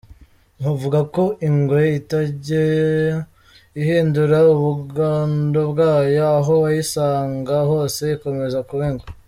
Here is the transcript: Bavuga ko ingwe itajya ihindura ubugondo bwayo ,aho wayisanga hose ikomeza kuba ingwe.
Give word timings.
Bavuga 0.63 0.99
ko 1.15 1.23
ingwe 1.47 1.81
itajya 1.99 2.63
ihindura 3.79 4.39
ubugondo 4.53 5.59
bwayo 5.71 6.21
,aho 6.37 6.53
wayisanga 6.63 7.55
hose 7.71 8.03
ikomeza 8.17 8.59
kuba 8.67 8.83
ingwe. 8.89 9.05